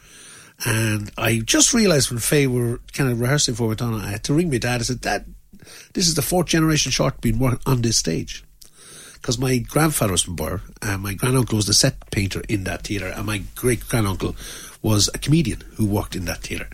And 0.65 1.09
I 1.17 1.39
just 1.39 1.73
realised 1.73 2.11
when 2.11 2.19
Faye 2.19 2.45
were 2.45 2.81
kind 2.91 3.09
of 3.09 3.21
rehearsing 3.21 3.55
for 3.55 3.71
it 3.71 3.81
on, 3.81 3.93
I 3.93 4.09
had 4.09 4.25
to 4.25 4.33
ring 4.33 4.49
my 4.49 4.57
dad. 4.57 4.81
I 4.81 4.83
said, 4.83 4.99
Dad, 4.99 5.33
this 5.93 6.07
is 6.07 6.15
the 6.15 6.21
fourth 6.21 6.47
generation 6.47 6.91
short 6.91 7.21
being 7.21 7.39
worked 7.39 7.67
on 7.67 7.81
this 7.81 7.97
stage 7.97 8.43
because 9.13 9.37
my 9.37 9.57
grandfather 9.57 10.13
was 10.13 10.21
from 10.21 10.35
Birr, 10.35 10.61
and 10.81 11.03
my 11.03 11.13
granduncle 11.13 11.57
was 11.57 11.65
the 11.67 11.73
set 11.73 12.09
painter 12.11 12.41
in 12.47 12.63
that 12.63 12.83
theatre, 12.87 13.07
and 13.15 13.25
my 13.25 13.41
great 13.55 13.87
granduncle 13.87 14.35
was 14.81 15.09
a 15.13 15.17
comedian 15.17 15.61
who 15.75 15.85
worked 15.85 16.15
in 16.15 16.25
that 16.25 16.37
theatre. 16.39 16.69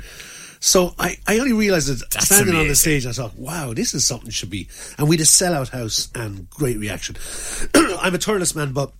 So 0.59 0.93
I, 0.97 1.17
I 1.27 1.39
only 1.39 1.53
realised 1.53 1.89
that 1.89 2.09
That's 2.11 2.25
standing 2.25 2.49
amazing. 2.49 2.61
on 2.61 2.67
the 2.67 2.75
stage, 2.75 3.05
I 3.05 3.11
thought, 3.11 3.35
wow, 3.35 3.73
this 3.73 3.93
is 3.93 4.07
something 4.07 4.29
should 4.29 4.49
be. 4.49 4.67
And 4.97 5.07
we 5.07 5.15
had 5.15 5.21
a 5.21 5.27
sellout 5.27 5.69
house 5.69 6.09
and 6.15 6.49
great 6.49 6.77
reaction. 6.77 7.15
I'm 7.75 8.15
a 8.15 8.17
Thurles 8.17 8.55
man, 8.55 8.73
but 8.73 8.91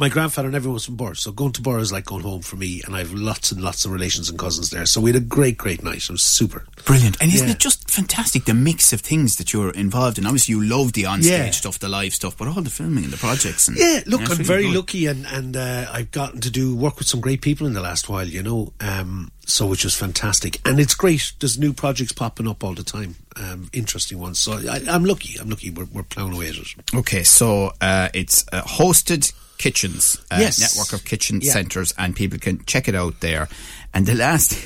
my 0.00 0.08
grandfather 0.08 0.48
and 0.48 0.56
everyone 0.56 0.74
was 0.74 0.86
from 0.86 0.96
Birr, 0.96 1.14
so 1.14 1.30
going 1.30 1.52
to 1.52 1.60
Birr 1.60 1.78
is 1.78 1.92
like 1.92 2.06
going 2.06 2.22
home 2.22 2.40
for 2.40 2.56
me, 2.56 2.80
and 2.86 2.96
I 2.96 3.00
have 3.00 3.12
lots 3.12 3.52
and 3.52 3.60
lots 3.60 3.84
of 3.84 3.92
relations 3.92 4.30
and 4.30 4.38
cousins 4.38 4.70
there. 4.70 4.86
So 4.86 4.98
we 4.98 5.10
had 5.12 5.22
a 5.22 5.24
great, 5.24 5.58
great 5.58 5.84
night. 5.84 5.96
It 6.04 6.10
was 6.10 6.24
super. 6.24 6.64
Brilliant. 6.86 7.20
And 7.20 7.30
isn't 7.30 7.46
yeah. 7.46 7.52
it 7.52 7.60
just 7.60 7.90
fantastic, 7.90 8.46
the 8.46 8.54
mix 8.54 8.94
of 8.94 9.02
things 9.02 9.36
that 9.36 9.52
you're 9.52 9.70
involved 9.72 10.16
in? 10.16 10.24
Obviously, 10.24 10.54
you 10.54 10.64
love 10.64 10.94
the 10.94 11.02
onstage 11.02 11.28
yeah. 11.28 11.50
stuff, 11.50 11.78
the 11.78 11.90
live 11.90 12.14
stuff, 12.14 12.38
but 12.38 12.48
all 12.48 12.62
the 12.62 12.70
filming 12.70 13.04
and 13.04 13.12
the 13.12 13.18
projects. 13.18 13.68
And, 13.68 13.76
yeah, 13.76 14.00
look, 14.06 14.22
I'm 14.22 14.28
really 14.28 14.44
very 14.44 14.62
good. 14.62 14.76
lucky, 14.76 15.06
and, 15.06 15.26
and 15.26 15.54
uh, 15.54 15.90
I've 15.92 16.10
gotten 16.10 16.40
to 16.40 16.50
do 16.50 16.74
work 16.74 16.98
with 16.98 17.06
some 17.06 17.20
great 17.20 17.42
people 17.42 17.66
in 17.66 17.74
the 17.74 17.82
last 17.82 18.08
while, 18.08 18.26
you 18.26 18.42
know. 18.42 18.72
Um, 18.80 19.30
so 19.44 19.66
which 19.66 19.84
is 19.84 19.94
fantastic, 19.94 20.60
and 20.64 20.80
it's 20.80 20.94
great. 20.94 21.32
There's 21.40 21.58
new 21.58 21.74
projects 21.74 22.12
popping 22.12 22.48
up 22.48 22.64
all 22.64 22.74
the 22.74 22.84
time, 22.84 23.16
um, 23.36 23.68
interesting 23.74 24.18
ones. 24.18 24.38
So 24.38 24.52
I, 24.52 24.80
am 24.86 25.04
lucky. 25.04 25.38
I'm 25.38 25.50
lucky. 25.50 25.70
We're, 25.70 25.88
we're 25.92 26.04
plowing 26.04 26.34
away 26.34 26.48
at 26.48 26.56
it. 26.56 26.68
Okay, 26.94 27.22
so 27.22 27.72
uh, 27.80 28.08
it's 28.14 28.46
uh, 28.52 28.62
hosted 28.62 29.32
kitchens, 29.60 30.18
uh, 30.30 30.38
yes. 30.40 30.58
network 30.58 30.92
of 30.94 31.04
kitchen 31.04 31.40
yeah. 31.42 31.52
centres, 31.52 31.92
and 31.98 32.16
people 32.16 32.38
can 32.38 32.64
check 32.64 32.88
it 32.88 32.94
out 32.94 33.20
there. 33.20 33.48
And 33.94 34.06
the 34.06 34.14
last. 34.14 34.58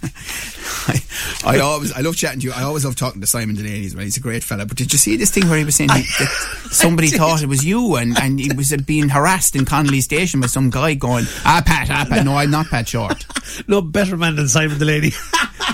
I, 0.86 1.02
I, 1.44 1.58
always 1.58 1.92
I 1.92 2.00
love 2.02 2.16
chatting 2.16 2.38
to 2.40 2.46
you. 2.46 2.52
I 2.52 2.62
always 2.62 2.84
love 2.84 2.94
talking 2.94 3.20
to 3.20 3.26
Simon 3.26 3.56
Delaney. 3.56 3.90
Well, 3.94 4.04
he's 4.04 4.16
a 4.16 4.20
great 4.20 4.44
fella. 4.44 4.64
But 4.64 4.76
did 4.76 4.92
you 4.92 4.98
see 4.98 5.16
this 5.16 5.32
thing 5.32 5.48
where 5.48 5.58
he 5.58 5.64
was 5.64 5.74
saying 5.74 5.90
I, 5.90 6.02
that 6.02 6.28
somebody 6.70 7.08
thought 7.08 7.42
it 7.42 7.48
was 7.48 7.64
you, 7.64 7.96
and, 7.96 8.16
and 8.16 8.38
he 8.38 8.52
was 8.54 8.74
being 8.86 9.08
harassed 9.08 9.56
in 9.56 9.64
Connolly 9.64 10.00
Station 10.00 10.40
by 10.40 10.46
some 10.46 10.70
guy 10.70 10.94
going, 10.94 11.24
"Ah, 11.44 11.62
Pat, 11.66 11.90
ah, 11.90 12.06
Pat, 12.08 12.24
no, 12.24 12.36
I'm 12.36 12.50
not 12.50 12.66
Pat 12.68 12.88
Short." 12.88 13.26
no 13.66 13.82
better 13.82 14.16
man 14.16 14.36
than 14.36 14.48
Simon 14.48 14.78
Delaney. 14.78 15.10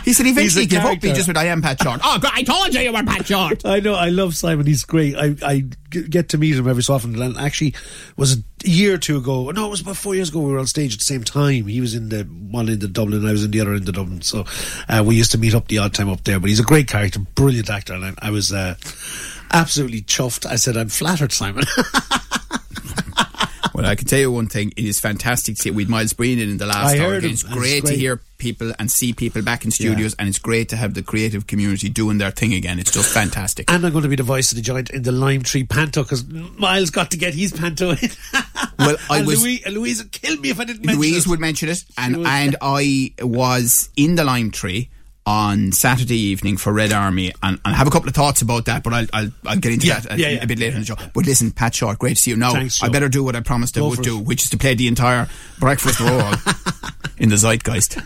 He 0.04 0.12
said 0.12 0.26
eventually 0.26 0.66
gave 0.66 0.84
up. 0.84 1.02
He 1.02 1.12
just 1.12 1.28
went, 1.28 1.38
I 1.38 1.46
am 1.46 1.62
Pat 1.62 1.82
Short. 1.82 2.00
oh, 2.02 2.18
God, 2.18 2.32
I 2.34 2.42
told 2.42 2.74
you 2.74 2.80
you 2.80 2.92
were 2.92 3.02
Pat 3.02 3.26
Short. 3.26 3.64
I 3.66 3.80
know. 3.80 3.94
I 3.94 4.08
love 4.08 4.34
Simon. 4.34 4.66
He's 4.66 4.84
great. 4.84 5.16
I, 5.16 5.34
I 5.42 5.60
get 5.90 6.30
to 6.30 6.38
meet 6.38 6.56
him 6.56 6.68
every 6.68 6.82
so 6.82 6.94
often. 6.94 7.20
And 7.20 7.36
actually, 7.36 7.74
was 8.16 8.36
a 8.36 8.42
year 8.64 8.94
or 8.94 8.98
two 8.98 9.18
ago. 9.18 9.50
No, 9.50 9.66
it 9.66 9.70
was 9.70 9.80
about 9.80 9.96
four 9.96 10.14
years 10.14 10.30
ago. 10.30 10.40
We 10.40 10.52
were 10.52 10.58
on 10.58 10.66
stage 10.66 10.94
at 10.94 10.98
the 10.98 11.04
same 11.04 11.24
time. 11.24 11.66
He 11.66 11.80
was 11.80 11.94
in 11.94 12.08
the 12.08 12.24
one 12.24 12.68
end 12.68 12.82
of 12.82 12.92
Dublin, 12.92 13.20
and 13.20 13.28
I 13.28 13.32
was 13.32 13.44
in 13.44 13.50
the 13.50 13.60
other 13.60 13.74
end 13.74 13.88
of 13.88 13.94
Dublin. 13.94 14.22
So 14.22 14.44
uh, 14.88 15.02
we 15.06 15.16
used 15.16 15.32
to 15.32 15.38
meet 15.38 15.54
up 15.54 15.68
the 15.68 15.78
odd 15.78 15.94
time 15.94 16.08
up 16.08 16.24
there. 16.24 16.40
But 16.40 16.50
he's 16.50 16.60
a 16.60 16.64
great 16.64 16.88
character, 16.88 17.20
brilliant 17.34 17.70
actor, 17.70 17.94
and 17.94 18.04
I, 18.04 18.14
I 18.18 18.30
was 18.30 18.52
uh, 18.52 18.74
absolutely 19.52 20.02
chuffed. 20.02 20.46
I 20.46 20.56
said, 20.56 20.76
"I'm 20.76 20.88
flattered, 20.88 21.32
Simon." 21.32 21.64
Well, 23.84 23.92
I 23.92 23.96
can 23.96 24.06
tell 24.06 24.18
you 24.18 24.32
one 24.32 24.46
thing. 24.46 24.72
It 24.78 24.86
is 24.86 24.98
fantastic 24.98 25.56
to 25.56 25.62
see. 25.62 25.70
We 25.70 25.82
had 25.82 25.90
Myles 25.90 26.14
Breen 26.14 26.38
in 26.38 26.56
the 26.56 26.64
last 26.64 26.94
I 26.94 27.00
hour. 27.00 27.14
Again. 27.16 27.32
It's 27.32 27.44
and 27.44 27.52
great, 27.52 27.84
to 27.84 27.92
hear 27.94 28.18
people 28.38 28.72
and 28.78 28.90
see 28.90 29.12
people 29.12 29.42
back 29.42 29.66
in 29.66 29.70
studios, 29.70 30.14
and 30.18 30.26
it's 30.26 30.38
great 30.38 30.70
to 30.70 30.76
have 30.76 30.94
the 30.94 31.02
creative 31.02 31.46
community 31.46 31.90
doing 31.90 32.16
their 32.16 32.30
thing 32.30 32.54
again. 32.54 32.78
It's 32.78 32.90
just 32.90 33.12
fantastic. 33.12 33.70
and 33.70 33.84
I'm 33.84 33.92
going 33.92 34.02
to 34.04 34.08
be 34.08 34.16
the 34.16 34.22
voice 34.22 34.50
of 34.52 34.56
the 34.56 34.62
giant 34.62 34.88
in 34.88 35.02
the 35.02 35.12
Lime 35.12 35.42
Tree 35.42 35.64
Panto 35.64 36.02
because 36.02 36.24
Myles 36.26 36.88
got 36.88 37.10
to 37.10 37.18
get 37.18 37.34
his 37.34 37.52
Panto 37.52 37.90
in. 37.90 38.08
Well, 38.78 38.96
I 39.10 39.18
and 39.18 39.26
was- 39.26 39.42
Louise, 39.42 39.66
Louise 39.66 40.02
would 40.02 40.12
kill 40.12 40.38
me 40.38 40.48
if 40.48 40.58
I 40.58 40.64
didn't 40.64 40.86
mention 40.86 41.00
Louise 41.02 41.26
it. 41.26 41.28
would 41.30 41.40
mention 41.40 41.68
it, 41.68 41.84
and 41.98 42.26
and 42.26 42.56
I 42.62 43.12
was 43.20 43.90
in 43.96 44.14
the 44.14 44.24
lime 44.24 44.50
tree 44.50 44.88
on 45.26 45.72
Saturday 45.72 46.18
evening 46.18 46.56
for 46.58 46.72
Red 46.72 46.92
Army, 46.92 47.32
and, 47.42 47.58
and 47.64 47.74
I 47.74 47.76
have 47.78 47.86
a 47.86 47.90
couple 47.90 48.08
of 48.08 48.14
thoughts 48.14 48.42
about 48.42 48.66
that, 48.66 48.82
but 48.82 48.92
I'll 48.92 49.06
I'll, 49.12 49.30
I'll 49.46 49.56
get 49.58 49.72
into 49.72 49.86
Yeah, 49.86 50.00
that 50.00 50.12
a, 50.12 50.18
yeah, 50.18 50.28
yeah, 50.28 50.42
a 50.42 50.46
bit 50.46 50.58
later 50.58 50.74
in 50.76 50.80
the 50.82 50.86
show. 50.86 50.96
But 51.14 51.24
listen, 51.24 51.50
Pat 51.50 51.74
Short, 51.74 51.98
great 51.98 52.16
to 52.16 52.22
see 52.22 52.30
you. 52.30 52.36
Now 52.36 52.52
Thanks, 52.52 52.82
I 52.82 52.88
better 52.90 53.08
do 53.08 53.24
what 53.24 53.34
I 53.34 53.40
promised 53.40 53.76
I 53.76 53.80
Go 53.80 53.88
would 53.88 54.02
do, 54.02 54.18
it. 54.18 54.26
which 54.26 54.42
is 54.44 54.50
to 54.50 54.58
play 54.58 54.74
the 54.74 54.86
entire 54.88 55.28
breakfast 55.58 55.98
roll 56.00 56.20
in 57.18 57.30
the 57.30 57.36
zeitgeist. 57.36 57.98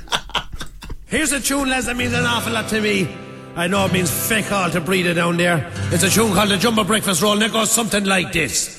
Here's 1.06 1.32
a 1.32 1.40
tune, 1.40 1.68
lads, 1.70 1.86
that 1.86 1.96
means 1.96 2.12
an 2.12 2.24
awful 2.24 2.52
lot 2.52 2.68
to 2.68 2.80
me. 2.80 3.08
I 3.56 3.66
know 3.66 3.86
it 3.86 3.92
means 3.92 4.10
feck 4.10 4.52
all 4.52 4.70
to 4.70 4.80
breed 4.80 5.06
it 5.06 5.14
down 5.14 5.36
there. 5.38 5.68
It's 5.90 6.04
a 6.04 6.10
tune 6.10 6.32
called 6.34 6.50
the 6.50 6.56
Jumbo 6.58 6.84
Breakfast 6.84 7.20
Roll, 7.22 7.32
and 7.32 7.42
it 7.42 7.52
goes 7.52 7.72
something 7.72 8.04
like 8.04 8.32
this. 8.32 8.78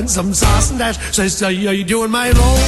Want 0.00 0.08
some 0.08 0.32
sauce 0.32 0.70
and 0.70 0.80
that? 0.80 0.96
Says, 1.12 1.42
are 1.42 1.52
you, 1.52 1.84
doing 1.84 2.10
my 2.10 2.32
roll? 2.32 2.60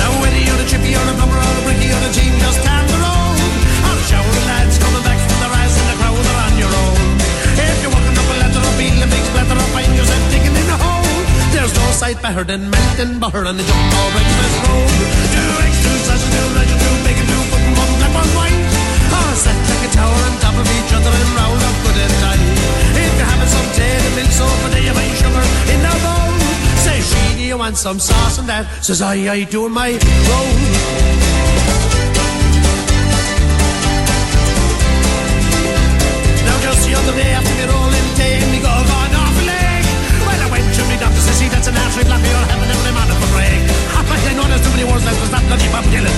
Now 0.00 0.10
whether 0.24 0.40
you're 0.40 0.56
the 0.56 0.64
chippy 0.64 0.96
or 0.96 1.04
the 1.04 1.12
plumber 1.12 1.36
or 1.36 1.52
the 1.60 1.64
bricky 1.68 1.92
or 1.92 2.00
the 2.00 2.12
team, 2.16 2.32
just 2.40 2.64
down 2.64 2.88
the 2.88 3.00
road. 3.04 3.36
The 3.84 4.04
shower 4.08 4.24
of 4.24 4.46
lads 4.48 4.80
coming 4.80 5.04
back 5.04 5.20
from 5.20 5.38
the 5.44 5.50
rise 5.52 5.76
and 5.76 5.88
the 5.92 5.96
crowd 6.00 6.24
are 6.24 6.40
on 6.48 6.54
your 6.56 6.72
own. 6.72 7.04
If 7.52 7.76
you're 7.84 7.92
walking 7.92 8.16
up 8.16 8.28
a 8.32 8.36
ladder 8.40 8.62
or 8.64 8.74
beating 8.80 9.02
a 9.04 9.08
big 9.12 9.24
splatter 9.28 9.60
or 9.60 9.68
find 9.76 9.92
yourself 9.92 10.24
digging 10.32 10.56
in 10.56 10.68
a 10.72 10.78
hole, 10.80 11.20
there's 11.52 11.74
no 11.76 11.86
sight 11.92 12.16
better 12.24 12.44
than 12.48 12.72
melting 12.72 13.20
butter 13.20 13.44
on 13.44 13.60
the 13.60 13.64
jumbo 13.68 14.00
breakfast 14.16 14.56
road. 14.64 14.97
Want 27.68 27.76
some 27.76 28.00
sauce 28.00 28.38
and 28.38 28.48
that? 28.48 28.64
Says 28.80 29.02
I, 29.02 29.28
I 29.28 29.44
doing 29.44 29.76
my 29.76 29.92
roll. 29.92 30.52
The 36.88 36.96
other 36.96 37.12
day 37.20 37.30
after 37.36 37.52
me 37.52 37.68
me 38.48 38.60
leg. 39.44 39.84
Well, 40.24 40.40
I 40.40 40.48
went 40.48 40.64
to 40.64 40.82
doctor 40.96 41.20
that's 41.52 41.68
every 41.68 42.08
a 43.20 43.28
break. 43.36 43.60
Ah, 43.92 44.00
I 44.24 44.32
know 44.32 44.48
there's 44.48 44.64
too 44.64 44.72
many 44.72 44.88
words 44.88 45.04
left. 45.04 45.20
Bob 45.68 45.84
Dylan? 45.92 46.16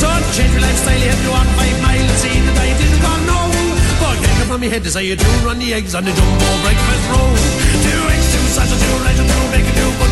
So 0.00 0.08
change 0.32 0.56
lifestyle, 0.56 0.96
you 0.96 1.12
have 1.12 1.20
to 1.20 1.32
five 1.60 1.76
miles 1.84 2.08
see 2.24 2.32
didn't 2.80 3.00
go 3.04 3.12
no. 3.28 3.40
But 4.00 4.16
me 4.64 4.72
head 4.72 4.84
to 4.84 4.90
say 4.90 5.04
you 5.04 5.16
do 5.20 5.28
run 5.44 5.60
the 5.60 5.76
eggs 5.76 5.92
on 5.92 6.08
the 6.08 6.12
jumbo 6.16 6.48
breakfast 6.64 7.04
roll. 7.12 7.36
Two 7.84 8.00
eggs, 8.16 8.26
two 8.32 8.44
sausage, 8.56 8.80
two 8.80 8.96
legend, 9.04 9.28
two 9.28 9.46
bacon, 9.52 9.74
two 9.76 9.92
button, 10.00 10.09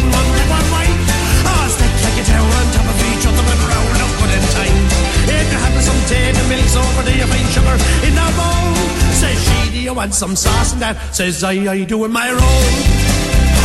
having 5.65 5.85
some 5.85 6.01
tea 6.07 6.31
and 6.31 6.49
milk 6.49 6.71
over, 6.79 7.03
do 7.07 7.13
you 7.13 7.27
find 7.27 7.49
sugar 7.51 7.77
in 8.07 8.15
the 8.15 8.29
bowl? 8.39 8.75
Says 9.19 9.39
she, 9.43 9.59
do 9.75 9.81
you 9.81 9.95
want 9.95 10.15
some 10.15 10.35
sauce 10.37 10.73
and 10.73 10.83
that? 10.83 10.97
Says 11.15 11.43
I, 11.43 11.55
I 11.67 11.85
doing 11.85 12.13
my 12.13 12.31
roll. 12.31 12.67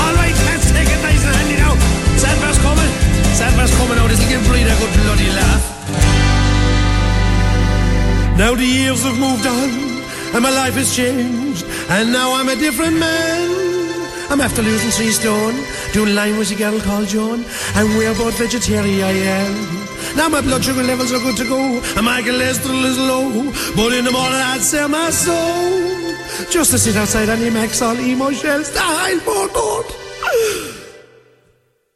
All 0.03 0.13
right, 0.17 0.37
let's 0.49 0.67
take 0.73 0.89
it 0.89 1.01
nice 1.05 1.23
and 1.23 1.35
handy 1.35 1.57
now. 1.61 1.73
Sandver's 2.17 2.59
coming. 2.59 2.91
Sandver's 3.37 3.73
coming 3.77 3.97
out. 4.01 4.09
This'll 4.09 4.29
give 4.29 4.43
Breed 4.49 4.67
a 4.67 4.75
good 4.81 4.93
bloody 5.05 5.29
laugh. 5.31 5.63
Now 8.37 8.55
the 8.55 8.65
years 8.65 9.03
have 9.03 9.19
moved 9.19 9.45
on, 9.45 9.69
and 10.33 10.41
my 10.41 10.49
life 10.49 10.73
has 10.73 10.95
changed, 10.95 11.65
and 11.89 12.11
now 12.11 12.33
I'm 12.33 12.49
a 12.49 12.55
different 12.55 12.97
man. 12.97 13.49
I'm 14.31 14.41
after 14.41 14.63
losing 14.63 14.89
three 14.89 15.11
stone, 15.11 15.53
doing 15.93 16.15
line 16.15 16.39
with 16.39 16.51
a 16.51 16.55
girl 16.55 16.79
called 16.81 17.09
Joan, 17.09 17.45
and 17.75 17.89
we're 17.95 18.15
both 18.15 18.35
vegetarian, 18.39 19.03
I 19.03 19.11
am. 19.11 19.82
Now 20.15 20.29
my 20.29 20.41
blood 20.41 20.63
sugar 20.63 20.83
levels 20.83 21.11
are 21.11 21.19
good 21.19 21.37
to 21.37 21.45
go, 21.45 21.81
and 21.97 22.05
my 22.05 22.21
cholesterol 22.21 22.85
is 22.85 22.97
low, 22.99 23.49
but 23.75 23.93
in 23.93 24.05
the 24.05 24.11
morning 24.11 24.39
I'd 24.39 24.61
sell 24.61 24.87
my 24.87 25.09
soul. 25.09 26.13
Just 26.49 26.71
to 26.71 26.77
sit 26.77 26.95
outside 26.95 27.29
on 27.29 27.39
the 27.39 27.49
Max 27.49 27.81
all 27.81 27.97
emo 27.99 28.31
shells, 28.31 28.69
die 28.73 29.17
for 29.25 29.47
good. 29.49 29.85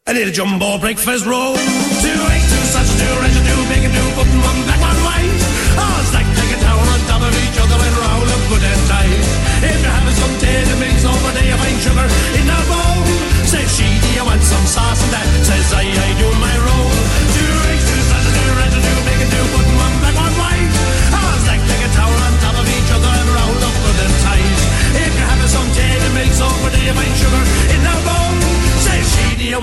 I 0.08 0.14
need 0.14 0.28
a 0.28 0.32
jumbo 0.32 0.80
breakfast 0.80 1.26
roll. 1.26 1.54
Two 2.02 2.18
eggs, 2.34 2.48
two 2.50 2.64
sausage, 2.74 2.98
two 2.98 3.14
ranch, 3.22 3.38
two 3.38 3.62
bacon, 3.70 3.92
two 3.94 4.10
button, 4.18 4.40
one 4.42 4.60
black, 4.66 4.82
one 4.82 5.02
white. 5.06 5.42
All 5.78 6.02
stacked 6.10 6.34
like 6.42 6.54
a 6.58 6.60
tower 6.64 6.86
on 6.90 7.02
top 7.06 7.22
of 7.22 7.34
each 7.38 7.58
other 7.62 7.78
and 7.78 7.96
roll 8.02 8.28
up 8.34 8.44
good 8.50 8.64
and 8.66 8.82
tight. 8.90 9.24
If 9.62 9.78
you're 9.78 9.94
having 9.94 10.18
some 10.18 10.34
tea 10.42 10.64
and 10.64 10.80
mix 10.82 11.06
over 11.06 11.32
there, 11.38 11.48
you 11.54 11.58
find 11.60 11.80
sugar 11.86 12.08
in 12.34 12.46
the 12.50 12.60
bowl. 12.66 12.98
Says 13.46 13.70
she, 13.78 13.88
do 14.00 14.10
you 14.18 14.26
want 14.26 14.42
some 14.42 14.66
sauce 14.66 15.02
and 15.06 15.12
that? 15.14 15.28
Says 15.46 15.70
I, 15.76 15.86
I 15.86 16.10
do 16.18 16.28
my 16.42 16.56
roll. 16.66 16.77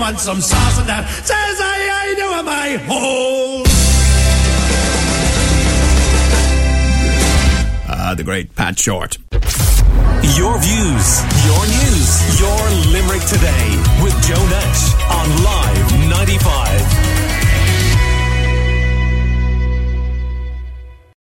Want 0.05 0.19
some 0.19 0.39
sauce 0.39 0.77
and 0.77 0.87
that? 0.87 1.09
Says 1.25 1.57
I, 1.59 1.77
I 2.01 2.13
do 2.13 2.27
my 2.45 2.69
hole. 2.85 3.63
Ah, 7.89 8.13
the 8.15 8.23
great 8.23 8.55
Pat 8.55 8.77
Short. 8.77 9.17
Your 10.37 10.59
views, 10.61 11.07
your 11.49 11.63
news, 11.73 12.39
your 12.39 12.61
Limerick 12.93 13.25
today 13.25 13.67
with 14.03 14.13
Joe 14.21 14.45
Nash 14.53 14.93
on 15.09 15.27
Live 15.43 16.09
95. 16.09 17.14